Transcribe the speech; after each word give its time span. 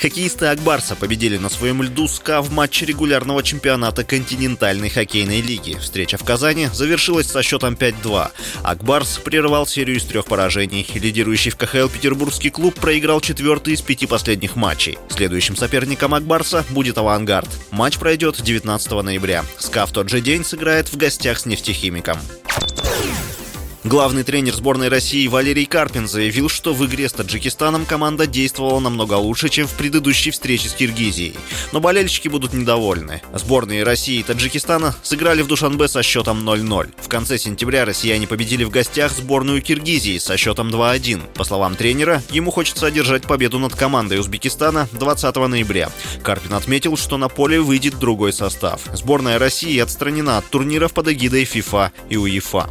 Хоккеисты 0.00 0.46
Ак 0.46 0.60
Барса 0.60 0.96
победили 0.96 1.36
на 1.36 1.50
своем 1.50 1.82
льду 1.82 2.08
СКА 2.08 2.40
в 2.40 2.50
матче 2.50 2.86
регулярного 2.86 3.42
чемпионата 3.42 4.02
континентальной 4.02 4.88
хоккейной 4.88 5.42
лиги. 5.42 5.76
Встреча 5.78 6.16
в 6.16 6.24
Казани 6.24 6.68
завершилась 6.72 7.26
со 7.26 7.42
счетом 7.42 7.74
5-2. 7.74 8.30
Ак 8.62 8.81
Барс 8.81 9.18
прервал 9.18 9.66
серию 9.66 9.98
из 9.98 10.04
трех 10.04 10.24
поражений. 10.24 10.86
Лидирующий 10.94 11.50
в 11.50 11.56
КХЛ 11.56 11.88
петербургский 11.88 12.48
клуб 12.48 12.76
проиграл 12.76 13.20
четвертый 13.20 13.74
из 13.74 13.82
пяти 13.82 14.06
последних 14.06 14.56
матчей. 14.56 14.98
Следующим 15.10 15.54
соперником 15.54 16.14
Ак 16.14 16.28
Барса 16.28 16.64
будет 16.70 16.96
«Авангард». 16.96 17.48
Матч 17.70 17.98
пройдет 17.98 18.40
19 18.40 18.92
ноября. 19.02 19.44
СКА 19.58 19.84
в 19.84 19.92
тот 19.92 20.08
же 20.08 20.22
день 20.22 20.44
сыграет 20.44 20.88
в 20.88 20.96
гостях 20.96 21.38
с 21.38 21.44
Нефтехимиком. 21.44 22.16
Главный 23.82 24.24
тренер 24.24 24.54
сборной 24.54 24.88
России 24.88 25.26
Валерий 25.26 25.64
Карпин 25.64 26.06
заявил, 26.06 26.50
что 26.50 26.74
в 26.74 26.84
игре 26.84 27.08
с 27.08 27.14
Таджикистаном 27.14 27.86
команда 27.86 28.26
действовала 28.26 28.78
намного 28.78 29.14
лучше, 29.14 29.48
чем 29.48 29.66
в 29.66 29.72
предыдущей 29.72 30.32
встрече 30.32 30.68
с 30.68 30.74
Киргизией. 30.74 31.34
Но 31.72 31.80
болельщики 31.80 32.28
будут 32.28 32.52
недовольны. 32.52 33.22
Сборные 33.32 33.82
России 33.82 34.18
и 34.20 34.22
Таджикистана 34.22 34.94
сыграли 35.02 35.40
в 35.40 35.46
Душанбе 35.46 35.88
со 35.88 36.02
счетом 36.02 36.46
0-0. 36.46 36.90
В 37.00 37.08
конце 37.08 37.38
сентября 37.38 37.86
россияне 37.86 38.26
победили 38.26 38.64
в 38.64 38.70
гостях 38.70 39.12
сборную 39.12 39.62
Киргизии 39.62 40.18
со 40.18 40.36
счетом 40.36 40.68
2-1. 40.68 41.32
По 41.32 41.44
словам 41.44 41.74
тренера, 41.74 42.22
ему 42.28 42.50
хочется 42.50 42.86
одержать 42.86 43.22
победу 43.22 43.58
над 43.58 43.74
командой 43.74 44.18
Узбекистана 44.18 44.90
20 44.92 45.36
ноября. 45.36 45.90
Карпин 46.22 46.52
отметил, 46.52 46.98
что 46.98 47.16
на 47.16 47.30
поле 47.30 47.58
выйдет 47.58 47.98
другой 47.98 48.34
состав. 48.34 48.82
Сборная 48.92 49.38
России 49.38 49.78
отстранена 49.78 50.36
от 50.36 50.44
турниров 50.50 50.92
под 50.92 51.08
эгидой 51.08 51.46
ФИФА 51.46 51.92
и 52.10 52.18
УЕФА. 52.18 52.68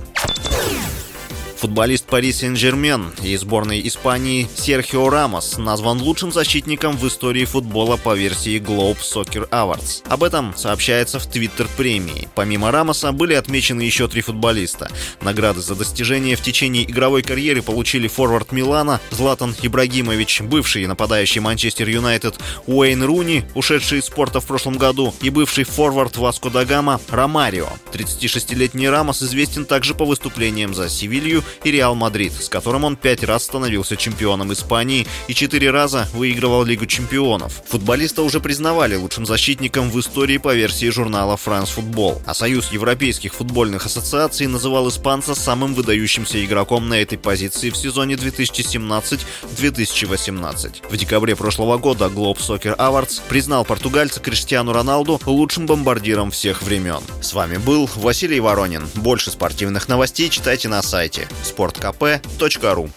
Футболист 1.59 2.05
Пари 2.05 2.31
Сен-Жермен 2.31 3.11
и 3.21 3.35
сборной 3.35 3.85
Испании 3.85 4.47
Серхио 4.55 5.09
Рамос 5.09 5.57
назван 5.57 6.01
лучшим 6.01 6.31
защитником 6.31 6.95
в 6.95 7.05
истории 7.05 7.43
футбола 7.43 7.97
по 7.97 8.15
версии 8.15 8.61
Globe 8.61 8.99
Soccer 9.01 9.49
Awards. 9.49 10.03
Об 10.07 10.23
этом 10.23 10.55
сообщается 10.55 11.19
в 11.19 11.25
Твиттер 11.25 11.67
премии. 11.75 12.29
Помимо 12.33 12.71
Рамоса 12.71 13.11
были 13.11 13.33
отмечены 13.33 13.81
еще 13.81 14.07
три 14.07 14.21
футболиста. 14.21 14.89
Награды 15.19 15.59
за 15.59 15.75
достижения 15.75 16.37
в 16.37 16.41
течение 16.41 16.89
игровой 16.89 17.23
карьеры 17.23 17.61
получили 17.61 18.07
форвард 18.07 18.53
Милана 18.53 19.01
Златан 19.11 19.53
Ибрагимович, 19.61 20.39
бывший 20.43 20.87
нападающий 20.87 21.41
Манчестер 21.41 21.89
Юнайтед 21.89 22.39
Уэйн 22.67 23.03
Руни, 23.03 23.43
ушедший 23.53 23.99
из 23.99 24.05
спорта 24.05 24.39
в 24.39 24.45
прошлом 24.45 24.77
году, 24.77 25.13
и 25.21 25.29
бывший 25.29 25.65
форвард 25.65 26.15
Васко 26.15 26.49
да 26.49 26.66
Гама 26.66 27.01
Ромарио. 27.09 27.67
36-летний 27.91 28.87
Рамос 28.87 29.21
известен 29.23 29.65
также 29.65 29.93
по 29.93 30.05
выступлениям 30.05 30.73
за 30.73 30.87
Севилью 30.87 31.43
и 31.63 31.71
Реал 31.71 31.95
Мадрид, 31.95 32.33
с 32.33 32.49
которым 32.49 32.83
он 32.83 32.95
пять 32.95 33.23
раз 33.23 33.43
становился 33.43 33.97
чемпионом 33.97 34.53
Испании 34.53 35.07
и 35.27 35.33
четыре 35.33 35.71
раза 35.71 36.07
выигрывал 36.13 36.63
Лигу 36.63 36.85
чемпионов. 36.85 37.61
Футболиста 37.67 38.23
уже 38.23 38.39
признавали 38.39 38.95
лучшим 38.95 39.25
защитником 39.25 39.89
в 39.89 39.99
истории 39.99 40.37
по 40.37 40.53
версии 40.53 40.89
журнала 40.89 41.37
France 41.43 41.69
Football, 41.75 42.21
а 42.25 42.33
Союз 42.33 42.71
Европейских 42.71 43.33
футбольных 43.33 43.85
ассоциаций 43.85 44.47
называл 44.47 44.89
испанца 44.89 45.35
самым 45.35 45.73
выдающимся 45.73 46.43
игроком 46.43 46.89
на 46.89 47.01
этой 47.01 47.17
позиции 47.17 47.69
в 47.69 47.77
сезоне 47.77 48.15
2017-2018. 48.15 50.89
В 50.89 50.97
декабре 50.97 51.35
прошлого 51.35 51.77
года 51.77 52.05
Globe 52.05 52.39
Soccer 52.39 52.77
Awards 52.77 53.21
признал 53.27 53.65
португальца 53.65 54.19
Криштиану 54.19 54.73
Роналду 54.73 55.19
лучшим 55.25 55.65
бомбардиром 55.65 56.31
всех 56.31 56.63
времен. 56.63 57.01
С 57.21 57.33
вами 57.33 57.57
был 57.57 57.89
Василий 57.95 58.39
Воронин. 58.39 58.87
Больше 58.95 59.31
спортивных 59.31 59.87
новостей 59.87 60.29
читайте 60.29 60.67
на 60.67 60.81
сайте 60.81 61.27
sportkp.ru 61.43 62.89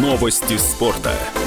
Новости 0.00 0.56
спорта. 0.58 1.39